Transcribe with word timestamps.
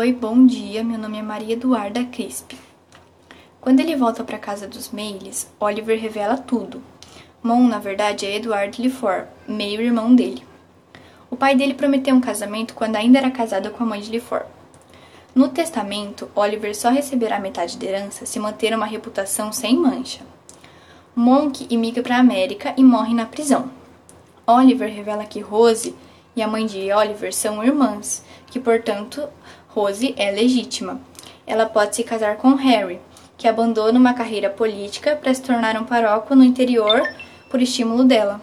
Oi, 0.00 0.14
bom 0.14 0.46
dia. 0.46 0.82
Meu 0.82 0.98
nome 0.98 1.18
é 1.18 1.22
Maria 1.22 1.52
Eduarda 1.52 2.02
Crisp. 2.04 2.58
Quando 3.60 3.80
ele 3.80 3.94
volta 3.94 4.24
para 4.24 4.38
casa 4.38 4.66
dos 4.66 4.88
Mayles, 4.88 5.46
Oliver 5.60 6.00
revela 6.00 6.38
tudo. 6.38 6.82
Mon, 7.42 7.68
na 7.68 7.78
verdade, 7.78 8.24
é 8.24 8.36
Edward 8.36 8.80
Lefort, 8.80 9.26
meio-irmão 9.46 10.14
dele. 10.14 10.42
O 11.30 11.36
pai 11.36 11.54
dele 11.54 11.74
prometeu 11.74 12.14
um 12.14 12.20
casamento 12.22 12.72
quando 12.72 12.96
ainda 12.96 13.18
era 13.18 13.30
casado 13.30 13.70
com 13.72 13.84
a 13.84 13.86
mãe 13.86 14.00
de 14.00 14.10
Lefort. 14.10 14.46
No 15.34 15.50
testamento, 15.50 16.30
Oliver 16.34 16.74
só 16.74 16.88
receberá 16.88 17.38
metade 17.38 17.76
da 17.76 17.84
herança 17.84 18.24
se 18.24 18.40
manter 18.40 18.74
uma 18.74 18.86
reputação 18.86 19.52
sem 19.52 19.76
mancha. 19.76 20.22
Monk 21.14 21.66
imigra 21.68 22.02
para 22.02 22.16
a 22.16 22.20
América 22.20 22.72
e 22.74 22.82
morre 22.82 23.12
na 23.12 23.26
prisão. 23.26 23.70
Oliver 24.46 24.90
revela 24.90 25.26
que 25.26 25.40
Rose 25.40 25.94
e 26.34 26.40
a 26.40 26.48
mãe 26.48 26.64
de 26.64 26.90
Oliver 26.90 27.34
são 27.34 27.62
irmãs, 27.62 28.24
que 28.46 28.58
portanto 28.58 29.28
Rose 29.72 30.14
é 30.16 30.32
legítima. 30.32 31.00
Ela 31.46 31.64
pode 31.64 31.94
se 31.94 32.02
casar 32.02 32.36
com 32.36 32.54
Harry, 32.54 33.00
que 33.38 33.46
abandona 33.46 33.98
uma 33.98 34.14
carreira 34.14 34.50
política 34.50 35.14
para 35.14 35.32
se 35.32 35.42
tornar 35.42 35.80
um 35.80 35.84
paróquio 35.84 36.34
no 36.34 36.42
interior 36.42 37.02
por 37.48 37.62
estímulo 37.62 38.02
dela. 38.02 38.40